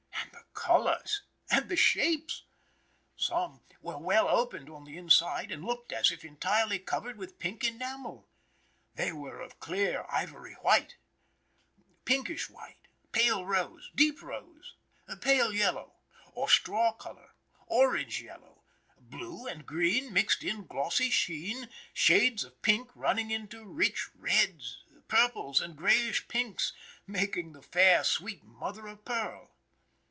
And 0.13 0.67
the 0.79 0.87
colors! 0.87 1.23
And 1.49 1.67
the 1.69 1.75
shapes! 1.75 2.45
Some 3.17 3.61
were 3.81 3.97
well 3.97 4.29
opened 4.29 4.69
on 4.69 4.85
the 4.85 4.95
inside, 4.95 5.51
and 5.51 5.65
looked 5.65 5.91
as 5.91 6.11
if 6.11 6.23
entirely 6.23 6.79
covered 6.79 7.17
with 7.17 7.39
pink 7.39 7.63
enamel. 7.65 8.29
They 8.95 9.11
were 9.11 9.41
of 9.41 9.59
clear, 9.59 10.05
ivory 10.07 10.53
white, 10.61 10.95
pinkish 12.05 12.49
white, 12.49 12.87
pale 13.11 13.45
rose, 13.45 13.89
deep 13.95 14.21
rose, 14.21 14.75
pale 15.19 15.51
yellow, 15.51 15.97
or 16.33 16.47
straw 16.47 16.93
color, 16.93 17.33
orange 17.67 18.21
yellow, 18.21 18.63
blue 18.97 19.47
and 19.47 19.65
green 19.65 20.13
mixed 20.13 20.41
in 20.43 20.67
glossy 20.67 21.09
sheen, 21.09 21.69
shades 21.91 22.43
of 22.45 22.61
pink 22.61 22.95
running 22.95 23.29
into 23.31 23.65
rich 23.65 24.09
reds, 24.15 24.83
purples 25.09 25.59
and 25.59 25.75
grayish 25.75 26.27
pinks, 26.29 26.71
making 27.07 27.51
the 27.51 27.63
fair, 27.63 28.03
sweet 28.05 28.41
mother 28.45 28.87
o' 28.87 28.95
pearl. 28.95 29.49